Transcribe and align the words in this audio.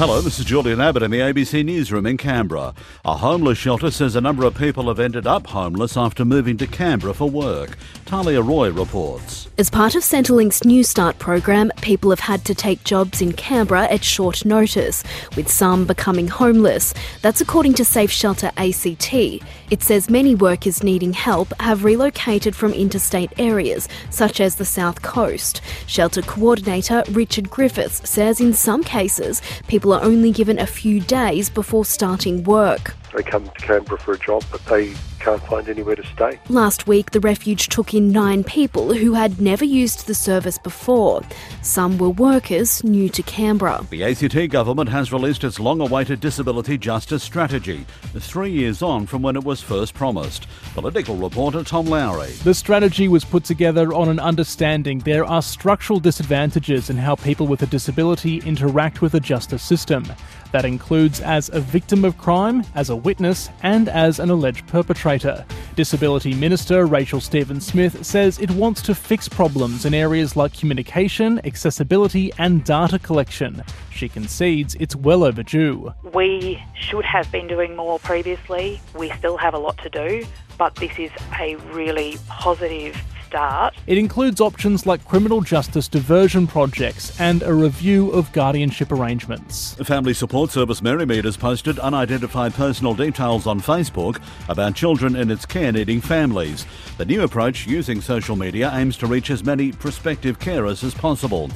Hello, 0.00 0.22
this 0.22 0.38
is 0.38 0.46
Julian 0.46 0.80
Abbott 0.80 1.02
in 1.02 1.10
the 1.10 1.18
ABC 1.18 1.62
Newsroom 1.62 2.06
in 2.06 2.16
Canberra. 2.16 2.72
A 3.04 3.18
homeless 3.18 3.58
shelter 3.58 3.90
says 3.90 4.16
a 4.16 4.20
number 4.22 4.46
of 4.46 4.54
people 4.54 4.88
have 4.88 4.98
ended 4.98 5.26
up 5.26 5.48
homeless 5.48 5.94
after 5.94 6.24
moving 6.24 6.56
to 6.56 6.66
Canberra 6.66 7.12
for 7.12 7.28
work. 7.28 7.76
Talia 8.06 8.40
Roy 8.40 8.70
reports. 8.70 9.48
As 9.58 9.68
part 9.68 9.94
of 9.94 10.02
Centrelink's 10.02 10.60
Newstart 10.60 11.18
program, 11.18 11.70
people 11.82 12.08
have 12.08 12.20
had 12.20 12.46
to 12.46 12.54
take 12.54 12.82
jobs 12.82 13.20
in 13.20 13.34
Canberra 13.34 13.84
at 13.92 14.02
short 14.02 14.46
notice, 14.46 15.04
with 15.36 15.50
some 15.50 15.84
becoming 15.84 16.28
homeless. 16.28 16.94
That's 17.20 17.42
according 17.42 17.74
to 17.74 17.84
Safe 17.84 18.10
Shelter 18.10 18.50
ACT. 18.56 19.12
It 19.12 19.82
says 19.82 20.08
many 20.08 20.34
workers 20.34 20.82
needing 20.82 21.12
help 21.12 21.52
have 21.60 21.84
relocated 21.84 22.56
from 22.56 22.72
interstate 22.72 23.38
areas, 23.38 23.86
such 24.08 24.40
as 24.40 24.56
the 24.56 24.64
South 24.64 25.02
Coast. 25.02 25.60
Shelter 25.86 26.22
coordinator 26.22 27.04
Richard 27.10 27.50
Griffiths 27.50 28.08
says 28.08 28.40
in 28.40 28.54
some 28.54 28.82
cases, 28.82 29.42
people 29.68 29.89
are 29.92 30.02
only 30.02 30.30
given 30.30 30.58
a 30.58 30.66
few 30.66 31.00
days 31.00 31.50
before 31.50 31.84
starting 31.84 32.44
work. 32.44 32.94
They 33.14 33.22
come 33.22 33.44
to 33.44 33.50
Canberra 33.52 33.98
for 33.98 34.12
a 34.12 34.18
job, 34.18 34.44
but 34.50 34.64
they 34.66 34.94
can't 35.20 35.42
find 35.42 35.68
anywhere 35.68 35.96
to 35.96 36.06
stay. 36.06 36.40
Last 36.48 36.86
week, 36.86 37.10
the 37.10 37.20
refuge 37.20 37.68
took 37.68 37.94
in 37.94 38.10
nine 38.10 38.42
people 38.42 38.94
who 38.94 39.14
had 39.14 39.40
never 39.40 39.64
used 39.64 40.06
the 40.06 40.14
service 40.14 40.58
before. 40.58 41.22
Some 41.62 41.98
were 41.98 42.10
workers 42.10 42.82
new 42.82 43.08
to 43.10 43.22
Canberra. 43.22 43.86
The 43.90 44.04
ACT 44.04 44.50
government 44.50 44.88
has 44.88 45.12
released 45.12 45.44
its 45.44 45.60
long 45.60 45.80
awaited 45.80 46.20
disability 46.20 46.78
justice 46.78 47.22
strategy, 47.22 47.84
three 48.18 48.50
years 48.50 48.82
on 48.82 49.06
from 49.06 49.22
when 49.22 49.36
it 49.36 49.44
was 49.44 49.60
first 49.60 49.94
promised. 49.94 50.46
Political 50.74 51.16
reporter 51.16 51.62
Tom 51.62 51.86
Lowry. 51.86 52.30
The 52.44 52.54
strategy 52.54 53.08
was 53.08 53.24
put 53.24 53.44
together 53.44 53.92
on 53.92 54.08
an 54.08 54.18
understanding 54.18 55.00
there 55.00 55.24
are 55.24 55.42
structural 55.42 56.00
disadvantages 56.00 56.90
in 56.90 56.96
how 56.96 57.14
people 57.16 57.46
with 57.46 57.62
a 57.62 57.66
disability 57.66 58.38
interact 58.38 59.02
with 59.02 59.12
the 59.12 59.20
justice 59.20 59.62
system. 59.62 60.04
That 60.52 60.64
includes 60.64 61.20
as 61.20 61.48
a 61.50 61.60
victim 61.60 62.04
of 62.04 62.18
crime, 62.18 62.64
as 62.74 62.90
a 62.90 62.96
witness, 62.96 63.48
and 63.62 63.88
as 63.88 64.18
an 64.18 64.30
alleged 64.30 64.66
perpetrator. 64.66 65.44
Disability 65.76 66.34
Minister 66.34 66.86
Rachel 66.86 67.20
Stephen-Smith 67.20 68.04
says 68.04 68.38
it 68.38 68.50
wants 68.50 68.82
to 68.82 68.94
fix 68.94 69.28
problems 69.28 69.84
in 69.84 69.94
areas 69.94 70.36
like 70.36 70.52
communication, 70.58 71.40
accessibility, 71.46 72.32
and 72.38 72.64
data 72.64 72.98
collection. 72.98 73.62
She 73.90 74.08
concedes 74.08 74.74
it's 74.80 74.96
well 74.96 75.24
overdue. 75.24 75.92
We 76.12 76.62
should 76.74 77.04
have 77.04 77.30
been 77.30 77.46
doing 77.46 77.76
more 77.76 77.98
previously. 78.00 78.80
We 78.98 79.10
still 79.12 79.36
have 79.36 79.54
a 79.54 79.58
lot 79.58 79.78
to 79.78 79.88
do, 79.90 80.26
but 80.58 80.74
this 80.76 80.98
is 80.98 81.10
a 81.38 81.56
really 81.72 82.16
positive 82.28 82.96
start. 83.30 83.74
It 83.86 83.96
includes 83.96 84.40
options 84.40 84.86
like 84.86 85.04
criminal 85.04 85.40
justice 85.40 85.86
diversion 85.86 86.48
projects 86.48 87.18
and 87.20 87.44
a 87.44 87.54
review 87.54 88.10
of 88.10 88.32
guardianship 88.32 88.90
arrangements. 88.90 89.74
Family 89.74 90.14
Support 90.14 90.50
Service 90.50 90.80
Marymead 90.80 91.24
has 91.24 91.36
posted 91.36 91.78
unidentified 91.78 92.54
personal 92.54 92.92
details 92.92 93.46
on 93.46 93.60
Facebook 93.60 94.20
about 94.48 94.74
children 94.74 95.14
in 95.14 95.30
its 95.30 95.46
care 95.46 95.70
needing 95.70 96.00
families. 96.00 96.66
The 96.98 97.04
new 97.04 97.22
approach 97.22 97.68
using 97.68 98.00
social 98.00 98.34
media 98.34 98.72
aims 98.74 98.96
to 98.96 99.06
reach 99.06 99.30
as 99.30 99.44
many 99.44 99.70
prospective 99.70 100.40
carers 100.40 100.82
as 100.82 100.92
possible. 100.92 101.50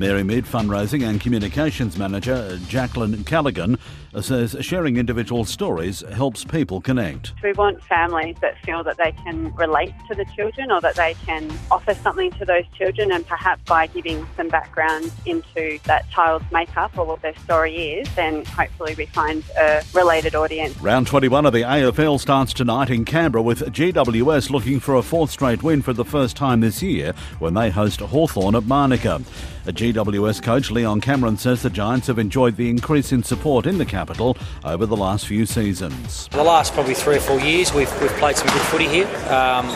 Marymead 0.00 0.46
Fundraising 0.46 1.06
and 1.06 1.20
Communications 1.20 1.98
Manager 1.98 2.58
Jacqueline 2.68 3.22
Callaghan 3.24 3.76
says 4.22 4.56
sharing 4.60 4.96
individual 4.96 5.44
stories 5.44 6.00
helps 6.12 6.42
people 6.42 6.80
connect. 6.80 7.34
We 7.42 7.52
want 7.52 7.82
families 7.84 8.36
that 8.40 8.58
feel 8.64 8.82
that 8.84 8.96
they 8.96 9.12
can 9.12 9.54
relate 9.54 9.92
to 10.08 10.14
the 10.14 10.24
children 10.34 10.72
or 10.72 10.80
that 10.80 10.96
they 10.96 11.14
can 11.26 11.52
offer 11.70 11.94
something 11.94 12.30
to 12.32 12.46
those 12.46 12.64
children, 12.76 13.12
and 13.12 13.26
perhaps 13.26 13.62
by 13.64 13.88
giving 13.88 14.26
some 14.38 14.48
background 14.48 15.12
into 15.26 15.78
that 15.84 16.08
child's 16.10 16.50
makeup 16.50 16.96
or 16.96 17.04
what 17.04 17.20
their 17.20 17.36
story 17.36 17.76
is, 17.76 18.08
then 18.14 18.44
hopefully 18.46 18.94
we 18.96 19.04
find 19.04 19.44
a 19.58 19.82
related 19.94 20.34
audience. 20.34 20.80
Round 20.80 21.06
21 21.06 21.44
of 21.44 21.52
the 21.52 21.60
AFL 21.60 22.18
starts 22.18 22.54
tonight 22.54 22.88
in 22.88 23.04
Canberra 23.04 23.42
with 23.42 23.60
GWS 23.60 24.48
looking 24.48 24.80
for 24.80 24.94
a 24.94 25.02
fourth 25.02 25.30
straight 25.30 25.62
win 25.62 25.82
for 25.82 25.92
the 25.92 26.06
first 26.06 26.36
time 26.36 26.60
this 26.60 26.82
year 26.82 27.12
when 27.38 27.52
they 27.52 27.68
host 27.68 28.00
Hawthorn 28.00 28.56
at 28.56 28.64
Manuka. 28.64 29.20
A 29.66 29.72
GWS 29.92 30.42
coach, 30.42 30.70
Leon 30.70 31.00
Cameron, 31.00 31.36
says 31.36 31.62
the 31.62 31.70
Giants 31.70 32.06
have 32.06 32.18
enjoyed 32.18 32.56
the 32.56 32.70
increase 32.70 33.12
in 33.12 33.22
support 33.22 33.66
in 33.66 33.78
the 33.78 33.84
capital 33.84 34.36
over 34.64 34.86
the 34.86 34.96
last 34.96 35.26
few 35.26 35.46
seasons. 35.46 36.28
The 36.28 36.44
last 36.44 36.72
probably 36.74 36.94
three 36.94 37.16
or 37.16 37.20
four 37.20 37.40
years, 37.40 37.72
we've, 37.72 37.90
we've 38.00 38.10
played 38.12 38.36
some 38.36 38.48
good 38.48 38.62
footy 38.62 38.88
here. 38.88 39.06
Um, 39.28 39.66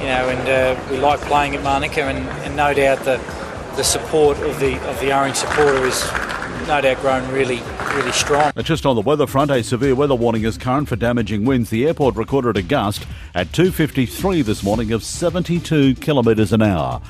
you 0.00 0.06
know, 0.06 0.28
and 0.28 0.48
uh, 0.48 0.80
we 0.90 0.98
like 0.98 1.20
playing 1.20 1.54
at 1.54 1.62
Manuka, 1.62 2.02
and, 2.02 2.26
and 2.44 2.56
no 2.56 2.72
doubt 2.72 3.04
the 3.04 3.18
the 3.76 3.84
support 3.84 4.36
of 4.38 4.58
the 4.58 4.76
of 4.88 4.98
the 5.00 5.16
Orange 5.16 5.36
supporter 5.36 5.84
is 5.86 6.02
no 6.66 6.80
doubt 6.80 7.00
grown 7.00 7.30
really, 7.32 7.60
really 7.94 8.12
strong. 8.12 8.52
Just 8.62 8.84
on 8.86 8.94
the 8.94 9.02
weather 9.02 9.26
front, 9.26 9.50
a 9.50 9.62
severe 9.62 9.94
weather 9.94 10.14
warning 10.14 10.44
is 10.44 10.58
current 10.58 10.88
for 10.88 10.96
damaging 10.96 11.44
winds. 11.44 11.70
The 11.70 11.86
airport 11.86 12.16
recorded 12.16 12.56
a 12.56 12.62
gust 12.62 13.06
at 13.34 13.48
2.53 13.48 14.44
this 14.44 14.62
morning 14.62 14.92
of 14.92 15.02
72 15.02 15.94
kilometres 15.96 16.52
an 16.52 16.62
hour. 16.62 17.00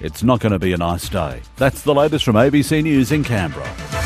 It's 0.00 0.22
not 0.22 0.40
going 0.40 0.52
to 0.52 0.58
be 0.58 0.72
a 0.72 0.76
nice 0.76 1.08
day. 1.08 1.42
That's 1.56 1.82
the 1.82 1.94
latest 1.94 2.24
from 2.24 2.36
ABC 2.36 2.82
News 2.82 3.10
in 3.10 3.24
Canberra. 3.24 3.97